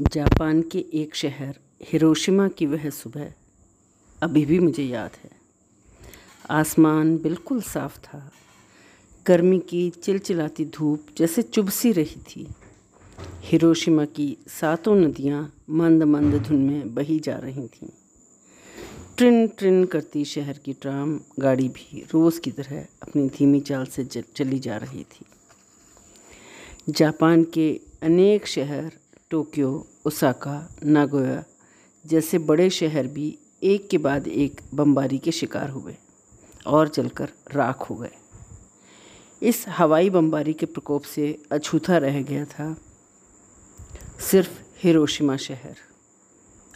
[0.00, 3.32] Japan के एक शहर, हिरोशिमा की वह सुबह,
[4.22, 5.30] अभी भी मुझे याद है।
[6.50, 8.32] आसमान बिल्कुल साफ़ था।
[9.26, 12.48] गर्मी की चिलचिलाती धूप जैसे चुभसी रही थी।
[13.42, 17.88] हिरोशिमा की सातों नदियाँ मंद मंद धुन में बही जा रही थीं।
[19.16, 24.04] ट्रिन ट्रिन करती शहर की ट्राम गाड़ी भी रोज़ की तरह अपनी धीमी चाल से
[24.04, 25.26] चली जा रही थी।
[26.88, 28.92] जापान के अनेक शहर
[29.34, 31.44] टोक्यो, ओसाका, नागोया
[32.06, 35.96] जैसे बड़े शहर भी एक के बाद एक बमबारी के शिकार हुए
[36.66, 38.10] और चलकर राख हो गए।
[39.42, 42.76] इस हवाई बमबारी के प्रकोप से अछूता रह गया था
[44.30, 45.76] सिर्फ़ हिरोशिमा शहर।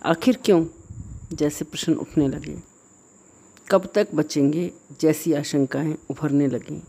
[0.04, 0.66] आखिर क्यों?
[1.32, 2.62] जैसे प्रश्न उठने लगे।
[3.70, 6.80] कब तक बचेंगे जैसी आशंकाएँ उभरने लगीं।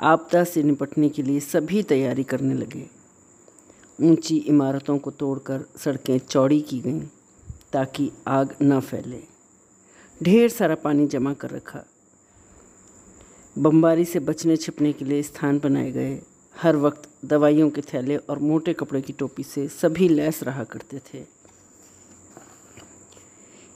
[0.00, 3.01] आपदा से निपटने के लिए सभी तैयारी करने लगे।
[4.02, 7.00] ऊँची इमारतों को तोड़कर सड़कें चौड़ी की गईं
[7.72, 9.22] ताकि आग न फैले।
[10.20, 11.84] ढेर सारा पानी जमा कर रखा।
[13.56, 16.20] बमबारी से बचने छिपने के लिए स्थान बनाए गए।
[16.54, 20.98] हर वक्त दवाइयों के थैले और मोटे कपड़े की टोपी से सभी लैस रहा करते
[20.98, 21.24] थे।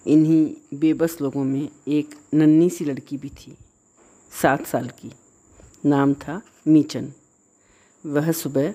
[0.06, 3.56] इन्हीं बेबस लोगों में एक नन्ही सी लड़की भी थी,
[4.32, 5.12] सात साल की।
[5.86, 7.12] नाम था मीचन।
[8.04, 8.74] वह सुबह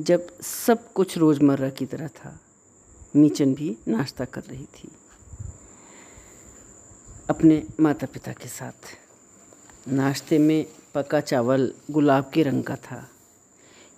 [0.00, 2.38] जब सब कुछ रोज़मर्रा की तरह था,
[3.16, 4.90] मीचन भी नाश्ता कर रही थी।
[7.30, 8.96] अपने माता पिता के साथ।
[9.88, 13.08] नाश्ते में पका चावल गुलाब के रंग का था,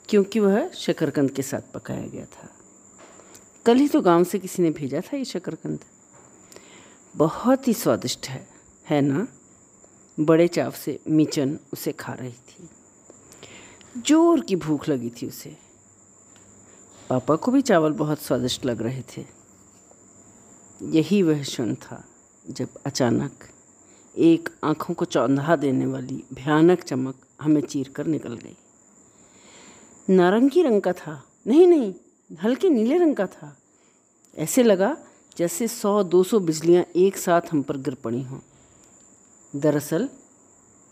[0.09, 2.49] क्योंकि वह शकरकंद के साथ पकाया गया था।
[3.67, 5.81] कल ही तो गाँव से किसी ने भेजा था ये शकरकंद।
[7.15, 8.47] बहुत ही स्वादिष्ट है
[8.91, 9.27] है ना?
[10.19, 12.69] बड़े चाव से मीचन उसे खा रही थी।
[14.07, 15.62] ज़ोर की भूख लगी थी उसे।
[17.11, 19.25] पापा को भी चावल बहुत स्वादिष्ट लग रहे थे।
[20.83, 22.05] यही वह क्षण था
[22.51, 23.45] जब अचानक
[24.19, 28.57] एक आँखों को चौंधा देने वाली भयानक चमक हमें चीर कर निकल गई।
[30.11, 31.95] नारंगी रंग का था। नहीं नहीं,
[32.43, 33.57] हल्के नीले रंग का था।
[34.39, 34.97] ऐसे लगा
[35.39, 38.39] जैसे सौ, दो सौ बिजलियाँ एक साथ हम पर गिर पड़ी हों।
[39.57, 40.09] दरअसल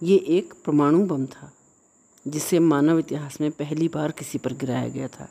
[0.02, 1.52] ये एक परमाणु बम था,
[2.28, 5.28] जिसे मानव इतिहास में पहली बार किसी पर गिराया गया था।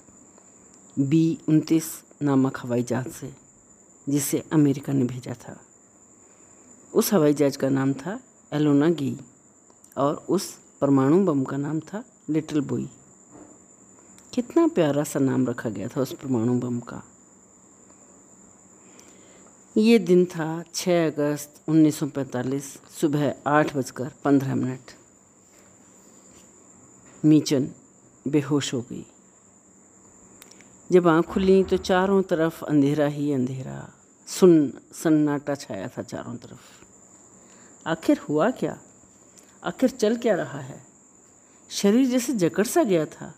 [0.99, 3.35] बी उनतीस नामक हवाई जहाज़ से,
[4.09, 5.61] जिसे अमेरिका ने भेजा था।
[6.93, 8.19] उस हवाई जहाज़ का नाम था
[8.53, 9.17] एलोना गी
[9.97, 12.85] और उस परमाणु बम का नाम था लिटिल बॉय
[14.33, 17.03] कितना प्यारा सा नाम रखा गया था उस परमाणु बम का।
[19.77, 24.91] ये दिन था 6 अगस्त 1945 सुबह आठ बजकर पंद्रह मिनट।
[27.25, 27.69] मीचन
[28.27, 29.05] बेहोश हो गई।
[30.91, 33.89] जब आँख खुली तो चारों तरफ़ अंधेरा ही अंधेरा।
[34.27, 36.85] सुन, सन्नाटा छाया था चारों तरफ़।
[37.87, 38.77] आखिर हुआ क्या?
[39.63, 40.83] आखिर चल क्या रहा है?
[41.69, 43.35] शरीर जैसे जकड़ सा गया था।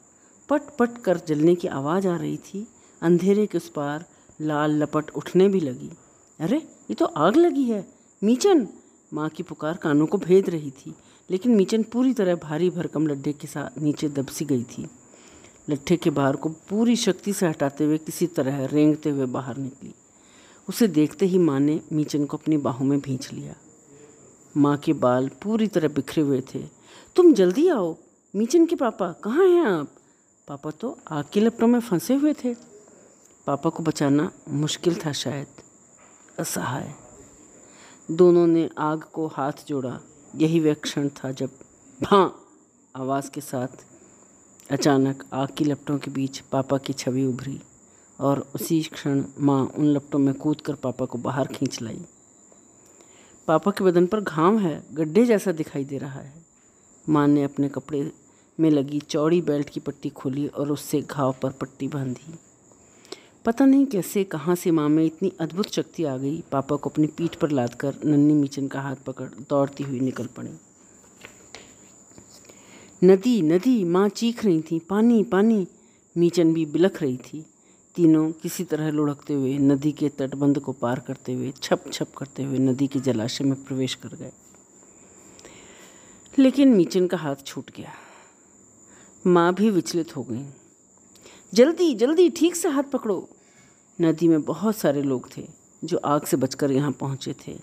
[0.49, 2.67] पट पट कर जलने की आवाज़ आ रही थी।
[3.01, 4.05] अंधेरे के उस पार
[4.41, 5.91] लाल लपट उठने भी लगी।
[6.39, 8.67] अरे, ये तो आग लगी है। मीचन!
[9.13, 10.95] माँ की पुकार कानों को भेद रही थी,
[11.31, 14.89] लेकिन मीचन पूरी तरह भारी भरकम लड्ढे के साथ नीचे दबसी गई थी।
[15.69, 19.93] लट्ठे के बाहर को पूरी शक्ति से हटाते हुए किसी तरह रेंगते हुए बाहर निकली।
[20.69, 23.55] उसे देखते ही माँ ने मीचन को अपनी बाहों में भींच लिया।
[24.57, 26.59] माँ के बाल पूरी तरह बिखरे हुए थे।
[27.15, 27.97] तुम जल्दी आओ।
[28.35, 29.87] मीचन के पापा, कहाँ हैं आप?
[30.47, 32.53] पापा तो आग की लपटों में फंसे हुए थे।
[33.47, 35.47] पापा को बचाना मुश्किल था शायद।
[36.39, 36.93] असहाय।
[38.11, 39.99] दोनों ने आग को हाथ जोड़ा।
[40.35, 41.49] यही वह क्षण था जब
[42.03, 42.45] भाँ
[42.95, 43.90] आवाज़ के साथ
[44.71, 47.59] अचानक आग की लपटों के बीच पापा की छवि उभरी
[48.19, 52.01] और उसी क्षण माँ उन लपटों में कूद कर पापा को बाहर खींच लाई।
[53.47, 56.33] पापा के बदन पर घाव है, गड्ढे जैसा दिखाई दे रहा है।
[57.09, 58.11] माँ ने अपने कपड़े
[58.59, 62.39] में लगी चौड़ी बेल्ट की पट्टी खोली और उससे घाव पर पट्टी बांधी।
[63.45, 67.07] पता नहीं कैसे, कहाँ से माँ में इतनी अद्भुत शक्ति आ गई। पापा को अपनी
[67.07, 70.49] पीठ पर लाद कर नन्नी मीचन का हाथ पकड़ दौड़ती हुई निकल पड़ी।
[73.03, 75.67] नदी नदी, माँ चीख रही थी, पानी पानी।
[76.17, 77.45] मीचन भी बिलख रही थी।
[77.95, 82.43] तीनों किसी तरह लुढ़कते हुए नदी के तटबंध को पार करते हुए, छप छप करते
[82.43, 84.31] हुए नदी के जलाशय में प्रवेश कर गए।
[86.39, 87.91] लेकिन मीचन का हाथ छूट गया।
[89.27, 90.45] माँ भी विचलित हो गई।
[91.53, 93.29] जल्दी जल्दी ठीक से हाथ पकड़ो।
[94.01, 95.47] नदी में बहुत सारे लोग थे
[95.83, 97.59] जो आग से बचकर यहाँ पहुँचे थे।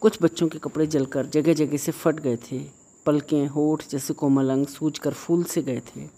[0.00, 4.50] कुछ बच्चों के कपड़े जलकर जगह जगह से फट गए थे। पलकें, होठ जैसे कोमल
[4.50, 6.08] अंग सूझ कर फूल से गए थे।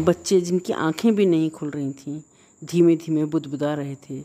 [0.00, 2.22] बच्चे जिनकी आँखें भी नहीं खुल रही थीं
[2.64, 4.20] धीमे धीमे बुदबुदा रहे थे।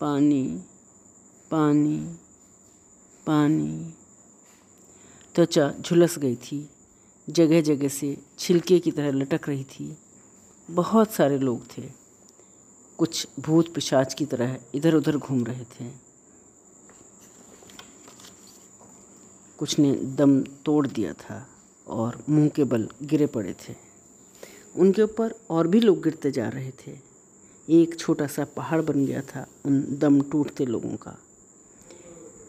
[0.00, 0.62] पानी
[1.50, 2.16] पानी
[3.26, 3.94] पानी।
[5.34, 6.70] त्वचा झुलस गई थी।
[7.30, 9.96] जगह जगह से छिलके की तरह लटक रही थी।
[10.70, 11.82] बहुत सारे लोग थे।
[12.98, 16.11] कुछ भूत पिशाच की तरह इधर उधर घूम रहे थे।
[19.62, 21.48] कुछ ने दम तोड़ दिया था
[21.86, 23.74] और मुँह के बल गिरे पड़े थे।
[24.76, 26.92] उनके ऊपर और भी लोग गिरते जा रहे थे।
[27.68, 31.16] एक छोटा सा पहाड़ बन गया था उन दम टूटते लोगों का।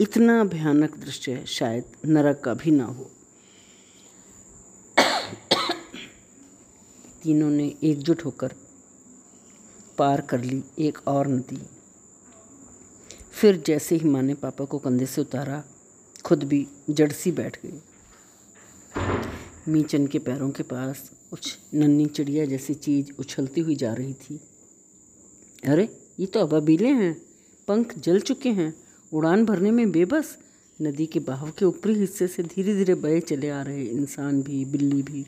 [0.00, 3.10] इतना भयानक दृश्य शायद नरक का भी ना हो।
[7.22, 8.54] तीनों ने एकजुट होकर
[9.98, 11.60] पार कर ली एक और नदी।
[13.32, 15.62] फिर जैसे ही माँ ने पापा को कंधे से उतारा
[16.24, 17.82] खुद भी जड़ सी बैठ गई।
[19.68, 24.40] मीचन के पैरों के पास कुछ नन्ही चिड़िया जैसी चीज़ उछलती हुई जा रही थी।
[25.64, 27.22] अरे, ये तो अबाबीले हैं।
[27.68, 28.74] पंख जल चुके हैं।
[29.12, 30.38] उड़ान भरने में बेबस।
[30.82, 34.64] नदी के बहाव के ऊपरी हिस्से से धीरे धीरे बहे चले आ रहे इंसान भी,
[34.64, 35.26] बिल्ली भी।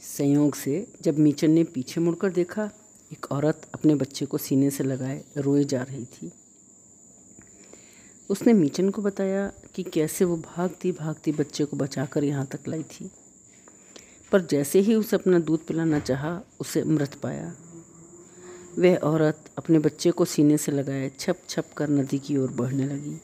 [0.00, 2.70] संयोग से जब मीचन ने पीछे मुड़कर देखा,
[3.12, 6.32] एक औरत अपने बच्चे को सीने से लगाए रोए जा रही थी।
[8.30, 12.82] उसने मीचन को बताया कि कैसे वो भागती भागती बच्चे को बचाकर यहाँ तक लाई
[12.82, 13.10] थी।
[14.32, 17.54] पर जैसे ही उसे अपना दूध पिलाना चाहा, उसे मृत पाया।
[18.78, 22.86] वह औरत अपने बच्चे को सीने से लगाए छप छप कर नदी की ओर बढ़ने
[22.86, 23.20] लगी।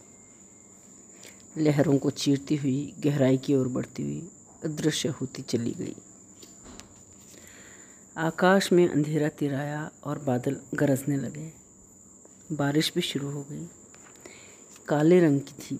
[1.59, 4.29] लहरों को चीरती हुई, गहराई की ओर बढ़ती हुई
[4.65, 5.97] अदृश्य होती चली गई।
[8.17, 11.53] आकाश में अंधेरा तिराया और बादल गरजने लगे।
[12.53, 13.69] बारिश भी शुरू हो गई।
[14.91, 15.79] काले रंग की थी।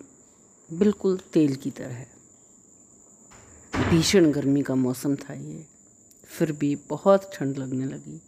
[0.79, 2.07] बिल्कुल तेल की तरह
[3.91, 5.67] भीषण गर्मी का मौसम था ये।
[6.25, 8.23] फिर भी बहुत ठंड लगने लगी।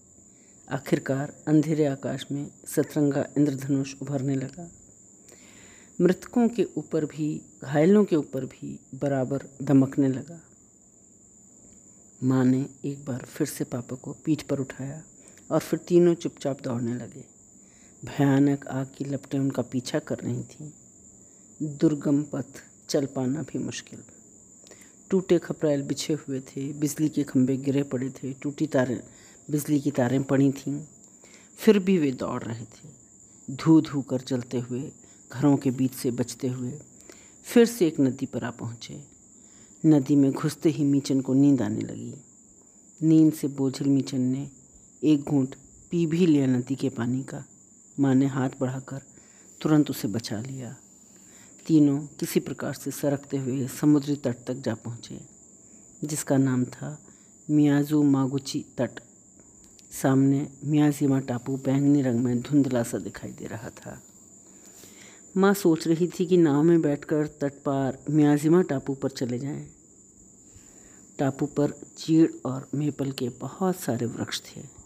[0.71, 4.71] आखिरकार अंधेरे आकाश में सतरंगा इंद्रधनुष उभरने लगा।
[6.01, 10.41] मृतकों के ऊपर भी, घायलों के ऊपर भी बराबर दमकने लगा।
[12.23, 15.03] माँ ने एक बार फिर से पापा को पीठ पर उठाया
[15.51, 17.32] और फिर तीनों चुपचाप दौड़ने लगे।
[18.05, 20.71] भयानक आग की लपटें उनका पीछा कर रही थीं।
[21.63, 22.45] दुर्गम पथ
[22.89, 23.99] चल पाना भी मुश्किल।
[25.11, 29.01] टूटे खपराइल बिछे हुए थे, बिजली के खंभे गिरे पड़े थे, टूटी तारें,
[29.51, 30.85] बिजली की तारें पड़ी थीं।
[31.57, 32.89] फिर भी वे दौड़ रहे थे।
[33.51, 34.93] धू धू कर चलते हुए,
[35.33, 36.81] घरों के बीच से बचते हुए,
[37.45, 39.05] फिर से एक नदी पर आ पहुँचे।
[39.87, 42.15] नदी में घुसते ही मीचन को नींद आने लगी।
[43.03, 44.51] नींद से बोझल मीचन ने
[45.05, 45.55] एक घूंट
[45.91, 47.45] पी भी लिया नदी के पानी का।
[48.03, 49.01] माँ ने हाथ बढ़ाकर
[49.61, 50.75] तुरंत उसे बचा लिया।
[51.67, 55.21] तीनों किसी प्रकार से सरकते हुए समुद्री तट तक जा पहुँचे,
[56.05, 56.99] जिसका नाम था
[57.49, 59.01] मियाजू मागुची तट।
[59.93, 64.01] सामने मियाजीमा टापू बैंगनी रंग में धुंधला सा दिखाई दे रहा था।
[65.37, 69.67] माँ सोच रही थी कि नाव में बैठकर तट पार म्याजिमा टापू पर चले जाएँ।
[71.19, 74.82] टापू पर चीड़ और मेपल के बहुत सारे वृक्ष थे।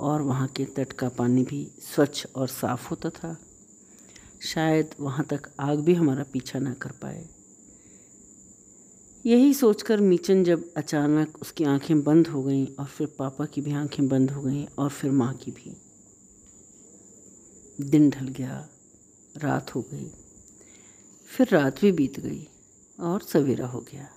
[0.00, 3.36] और वहाँ के तट का पानी भी स्वच्छ और साफ़ होता था।
[4.42, 7.28] शायद वहाँ तक आग भी हमारा पीछा ना कर पाए।
[9.26, 13.72] यही सोचकर मीचन जब अचानक उसकी आँखें बंद हो गईं और फिर पापा की भी
[13.72, 15.76] आँखें बंद हो गईं और फिर माँ की भी।
[17.80, 18.68] दिन ढल गया,
[19.36, 20.10] रात हो गई,
[21.30, 22.48] फिर रात भी बीत गई
[22.98, 24.08] और सवेरा हो गया।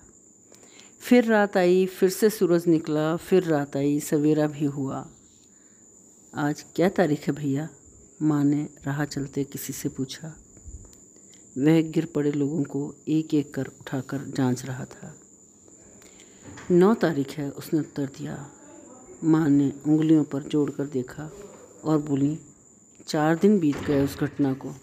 [1.02, 5.13] फिर रात आई, फिर से सूरज निकला, फिर रात आई, सवेरा भी हुआ।
[6.36, 7.70] आज क्या तारीख है भैया?
[8.22, 10.28] माँ ने राह चलते किसी से पूछा।
[11.58, 15.16] वह गिर पड़े लोगों को एक एक कर उठाकर जाँच रहा था।
[16.72, 18.50] नौ तारीख है, उसने उत्तर दिया।
[19.24, 21.32] माँ ने उंगलियों पर जोड़कर देखा
[21.84, 22.40] और बोली,
[23.08, 24.76] चार दिन बीत गए उस घटना को।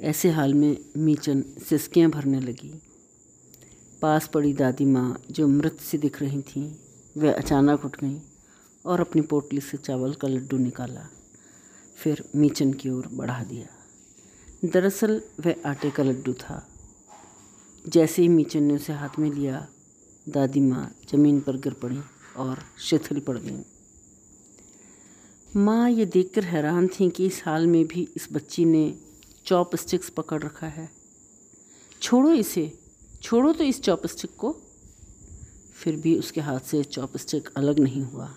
[0.00, 2.82] ऐसे हाल में मीचन सिसकियाँ भरने लगी।
[4.02, 6.74] पास पड़ी दादी माँ जो मृत सी दिख रही थीं,
[7.16, 8.20] वह अचानक उठ गईं।
[8.86, 11.08] और अपनी पोटली से चावल का लड्डू निकाला,
[11.96, 13.66] फिर मीचन की ओर बढ़ा दिया।
[14.68, 16.68] दरअसल, वह आटे का लड्डू था।
[17.88, 19.68] जैसे ही मीचन ने उसे हाथ में लिया,
[20.28, 22.00] दादी माँ ज़मीन पर गिर पड़ी
[22.36, 23.62] और शिथिल पड़ गईं।
[25.56, 28.98] माँ ये देखकर हैरान थी कि इस हाल में भी इस बच्ची ने
[29.44, 30.90] चॉप स्टिक्स पकड़ रखा है।
[32.02, 32.78] छोड़ो इसे,
[33.22, 34.60] छोड़ो तो इस चॉप स्टिक को।
[35.74, 38.34] फिर भी उसके हाथ से चॉप स्टिक अलग नहीं हुआ।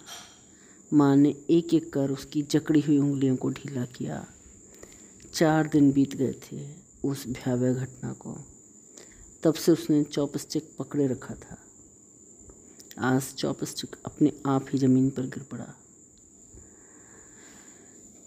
[0.94, 4.28] माँ ने एक एक कर उसकी जकड़ी हुई उंगलियों को ढीला किया।
[5.34, 6.68] चार दिन बीत गए थे
[7.06, 8.38] उस भयावह घटना को।
[9.44, 11.58] तब से उसने चॉप स्टिक पकड़े रखा था।
[13.00, 15.74] आज चौपस्टिक अपने आप ही ज़मीन पर गिर पड़ा।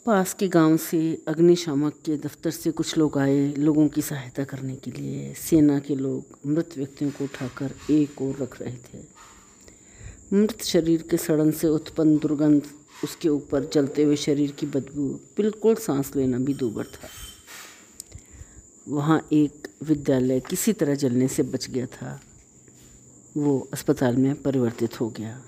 [0.06, 4.76] पास के गाँव से अग्निशामक के दफ्तर से कुछ लोग आए लोगों की सहायता करने
[4.76, 9.15] के लिए। सेना के लोग, मृत व्यक्तियों को उठाकर एक और रख रहे थे।
[10.32, 12.62] मृत शरीर के सड़न से उत्पन्न दुर्गंध
[13.04, 17.08] उसके ऊपर जलते हुए शरीर की बदबू, बिल्कुल सांस लेना भी दूबर था।
[18.88, 22.20] वहाँ एक विद्यालय किसी तरह जलने से बच गया था।
[23.36, 25.42] वो अस्पताल में परिवर्तित हो गया।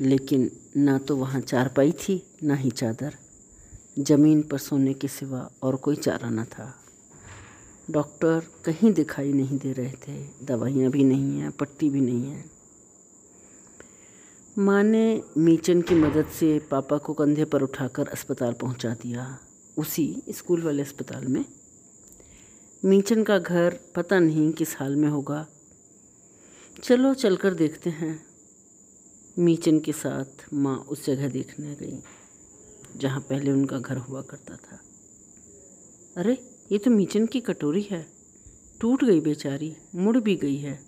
[0.00, 3.14] लेकिन ना तो वहाँ चारपाई थी, ना ही चादर।
[3.98, 6.79] ज़मीन पर सोने के सिवा और कोई चारा न था।
[7.90, 12.44] डॉक्टर कहीं दिखाई नहीं दे रहे थे, दवाइयाँ भी नहीं हैं, पट्टी भी नहीं है।
[14.58, 19.38] माँ ने मीचन की मदद से पापा को कंधे पर उठाकर अस्पताल पहुँचा दिया,
[19.76, 21.44] उसी स्कूल वाले अस्पताल में।
[22.84, 25.46] मीचन का घर पता नहीं किस हाल में होगा।
[26.82, 28.26] चलो, चलकर देखते हैं।
[29.38, 32.02] मीचन के साथ माँ उस जगह देखने गई,
[32.96, 34.80] जहाँ पहले उनका घर हुआ करता था।
[36.16, 36.38] अरे
[36.72, 38.06] ये तो मीचन की कटोरी है।
[38.80, 40.80] टूट गई बेचारी, मुड़ भी गई है।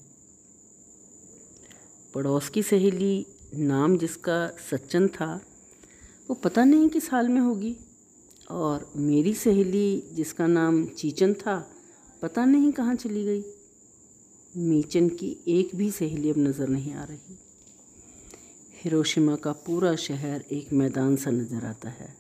[2.15, 5.41] पड़ोस की सहेली, नाम जिसका सच्चन था,
[6.29, 7.77] वो पता नहीं किस हाल में होगी।
[8.51, 11.71] और मेरी सहेली, जिसका नाम चीचन था,
[12.23, 13.45] पता नहीं कहाँ चली गई।
[14.57, 17.39] मीचन की एक भी सहेली अब नज़र नहीं आ रही।
[18.85, 22.17] हिरोशिमा का पूरा शहर एक मैदान सा नज़र आता है।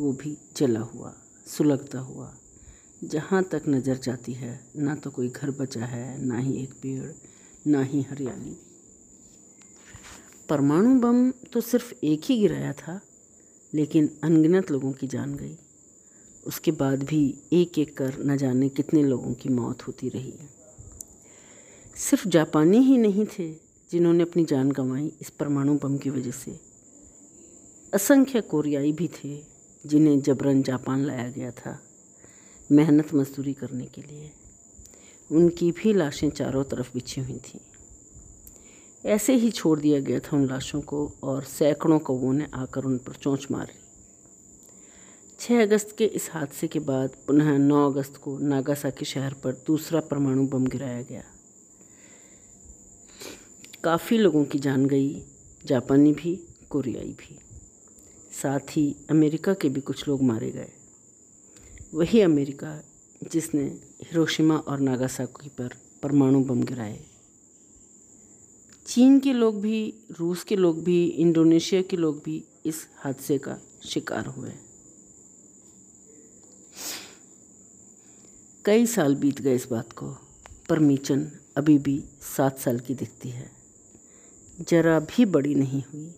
[0.00, 1.14] वो भी जला हुआ,
[1.46, 2.36] सुलगता हुआ।
[3.04, 7.12] जहाँ तक नज़र जाती है, ना तो कोई घर बचा है, ना ही एक पेड़,
[7.66, 8.56] ना ही हरियाली।
[10.48, 13.00] परमाणु बम तो सिर्फ़ एक ही गिराया था,
[13.74, 15.56] लेकिन अनगिनत लोगों की जान गई।
[16.46, 20.34] उसके बाद भी एक एक कर न जाने कितने लोगों की मौत होती रही
[21.96, 23.52] सिर्फ़ जापानी ही नहीं थे
[23.90, 26.60] जिन्होंने अपनी जान गंवाई इस परमाणु बम की वजह से।
[27.94, 29.42] असंख्य कोरियाई भी थे
[29.86, 31.82] जिन्हें जबरन जापान लाया गया था।
[32.72, 34.30] मेहनत मजदूरी करने के लिए।
[35.32, 37.60] उनकी भी लाशें चारों तरफ़ बिछी हुई थीं।
[39.04, 42.98] ऐसे ही छोड़ दिया गया था उन लाशों को और सैकड़ों कौवों ने आकर उन
[42.98, 43.76] पर चोंच मारी।
[45.40, 50.00] छः अगस्त के इस हादसे के बाद पुनः नौ अगस्त को नागासाकी शहर पर दूसरा
[50.00, 51.24] परमाणु बम गिराया गया।
[53.84, 55.22] काफ़ी लोगों की जान गई,
[55.66, 57.38] जापानी भी, कोरियाई भी।
[58.42, 60.72] साथ ही अमेरिका के भी कुछ लोग मारे गए।
[61.94, 62.84] वही अमेरिका
[63.32, 63.64] जिसने
[64.02, 65.68] हिरोशिमा और नागासाकी पर
[66.02, 67.04] परमाणु बम गिराए।
[68.86, 73.58] चीन के लोग भी, रूस के लोग भी, इंडोनेशिया के लोग भी इस हादसे का
[73.84, 74.52] शिकार हुए।
[78.64, 80.16] कई साल बीत गए इस बात को,
[80.68, 82.04] पर मीचन अभी भी
[82.36, 83.50] सात साल की दिखती है।
[84.68, 86.14] जरा भी बड़ी नहीं हुई।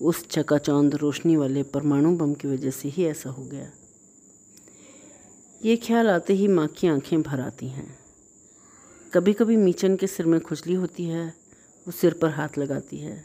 [0.00, 3.72] उस चकाचौंध रोशनी वाले परमाणु बम की वजह से ही ऐसा हो गया।
[5.64, 7.98] ये ख्याल आते ही माँ की आँखें भर आती हैं।
[9.14, 11.26] कभी कभी मीचन के सिर में खुजली होती है,
[11.86, 13.24] वो सिर पर हाथ लगाती है।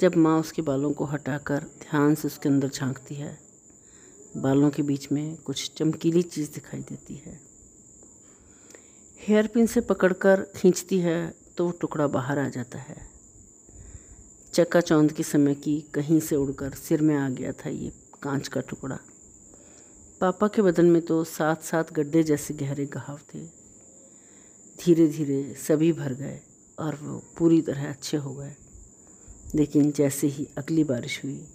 [0.00, 3.38] जब माँ उसके बालों को हटाकर ध्यान से उसके अंदर झांकती है,
[4.36, 7.40] बालों के बीच में कुछ चमकीली चीज़ दिखाई देती है।
[9.20, 13.08] हेयर पिन से पकड़कर खींचती है तो वो टुकड़ा बाहर आ जाता है।
[14.54, 18.48] चक्का चौंध के समय की कहीं से उड़कर सिर में आ गया था ये कांच
[18.48, 18.98] का टुकड़ा।
[20.20, 23.38] पापा के बदन में तो सात सात गड्ढे जैसे गहरे घाव थे।
[24.80, 26.40] धीरे धीरे सभी भर गए
[26.78, 28.54] और वो पूरी तरह अच्छे हो गए।
[29.54, 31.48] लेकिन जैसे ही अगली बारिश हुई,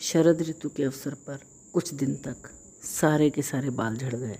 [0.00, 1.38] शरद ऋतु के अवसर पर
[1.72, 2.36] कुछ दिन तक
[2.82, 4.38] सारे के सारे बाल झड़ गए।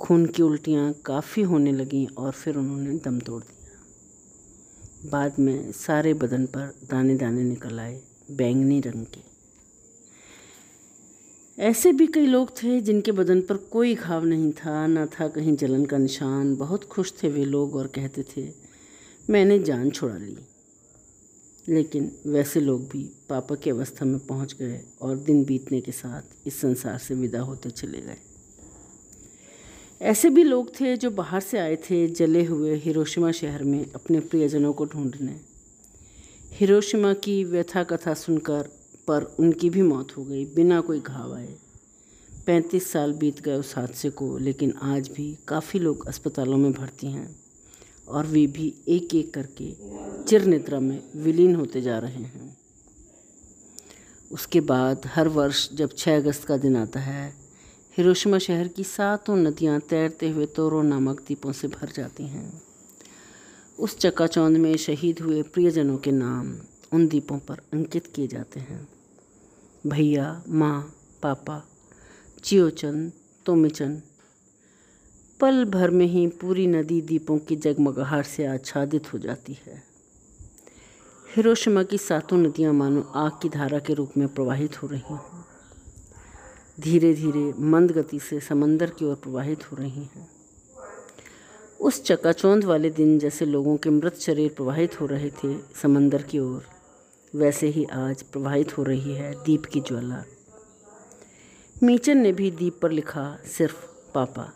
[0.00, 3.80] खून की उल्टियाँ काफ़ी होने लगीं और फिर उन्होंने दम तोड़ दिया।
[5.10, 9.31] बाद में सारे बदन पर दाने दाने निकल आए बैंगनी रंग के।
[11.62, 15.56] ऐसे भी कई लोग थे जिनके बदन पर कोई घाव नहीं था, न था कहीं
[15.56, 18.48] जलन का निशान। बहुत खुश थे वे लोग और कहते थे,
[19.30, 20.36] मैंने जान छुड़ा ली।
[21.68, 26.22] लेकिन वैसे लोग भी पापा की अवस्था में पहुँच गए और दिन बीतने के साथ
[26.46, 28.18] इस संसार से विदा होते चले गए।
[30.00, 34.20] ऐसे भी लोग थे जो बाहर से आए थे, जले हुए हिरोशिमा शहर में अपने
[34.20, 35.40] प्रियजनों को ढूँढने।
[36.52, 38.68] हिरोशिमा की व्यथा कथा सुनकर
[39.08, 41.41] पर उनकी भी मौत हो गई, बिना कोई घाव आए।
[42.46, 47.06] पैंतीस साल बीत गए उस हादसे को, लेकिन आज भी काफ़ी लोग अस्पतालों में भर्ती
[47.06, 47.36] हैं
[48.08, 49.72] और वे भी एक एक करके
[50.24, 52.56] चिर निद्रा में विलीन होते जा रहे हैं।
[54.32, 57.34] उसके बाद हर वर्ष जब 6 अगस्त का दिन आता है,
[57.96, 62.62] हिरोशिमा शहर की सातों नदियाँ तैरते हुए तोरो नामक द्वीपों से भर जाती हैं।
[63.78, 66.54] उस चकाचौंध में शहीद हुए प्रियजनों के नाम
[66.92, 68.88] उन द्वीपों पर अंकित किए जाते हैं।
[69.86, 71.62] भैया, माँ, पापा
[72.44, 73.12] चियोचन
[73.46, 74.02] तोमिचन
[75.40, 79.82] पल भर में ही पूरी नदी दीपों की जगमगाहट से आच्छादित हो जाती है।
[81.36, 85.44] हिरोशिमा की सातों नदियाँ मानो आग की धारा के रूप में प्रवाहित हो रही हैं।
[86.80, 90.28] धीरे धीरे मंद गति से समंदर की ओर प्रवाहित हो रही हैं।
[91.80, 96.38] उस चकाचौंध वाले दिन जैसे लोगों के मृत शरीर प्रवाहित हो रहे थे समंदर की
[96.38, 96.62] ओर,
[97.34, 100.24] वैसे ही आज प्रवाहित हो रही है दीप की ज्वाला।
[101.84, 104.52] मीचन ने भी दीप पर लिखा, सिर्फ़ पापा।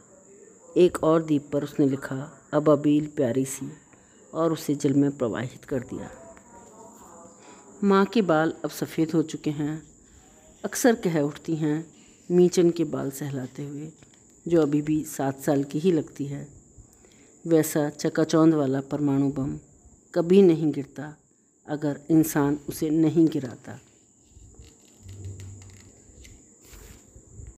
[0.76, 3.72] एक और दीप पर उसने लिखा, अब अबील प्यारी सी,
[4.34, 6.10] और उसे जल में प्रवाहित कर दिया।
[7.84, 9.82] माँ के बाल अब सफ़ेद हो चुके हैं।
[10.64, 11.94] अक्सर कह उठती हैं,
[12.30, 13.92] मीचन के बाल सहलाते हुए,
[14.48, 16.48] जो अभी भी सात साल की ही लगती है।
[17.46, 19.58] वैसा चकाचौंध वाला परमाणु बम
[20.14, 21.16] कभी नहीं गिरता,
[21.68, 23.80] अगर इंसान उसे नहीं गिराता।